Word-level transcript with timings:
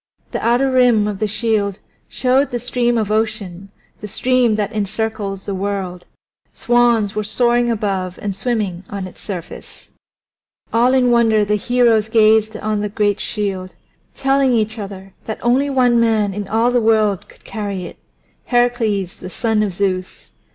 The 0.31 0.43
outer 0.43 0.71
rim 0.71 1.07
of 1.07 1.19
the 1.19 1.27
shield 1.27 1.77
showed 2.09 2.49
the 2.49 2.57
Stream 2.57 2.97
of 2.97 3.11
Ocean, 3.11 3.69
the 3.99 4.07
stream 4.07 4.55
that 4.55 4.73
encircles 4.73 5.45
the 5.45 5.53
world; 5.53 6.05
swans 6.55 7.13
were 7.13 7.23
soaring 7.23 7.69
above 7.69 8.17
and 8.19 8.35
swimming 8.35 8.83
on 8.89 9.05
its 9.05 9.21
surface. 9.21 9.91
All 10.73 10.95
in 10.95 11.11
wonder 11.11 11.45
the 11.45 11.53
heroes 11.53 12.09
gazed 12.09 12.57
on 12.57 12.79
the 12.81 12.89
great 12.89 13.19
shield, 13.19 13.75
telling 14.15 14.53
each 14.53 14.79
other 14.79 15.13
that 15.25 15.37
only 15.43 15.69
one 15.69 15.99
man 15.99 16.33
in 16.33 16.47
all 16.47 16.71
the 16.71 16.81
world 16.81 17.29
could 17.29 17.43
carry 17.43 17.85
it 17.85 17.97
Heracles 18.45 19.17
the 19.17 19.29
son 19.29 19.61
of 19.61 19.71
Zeus. 19.71 20.31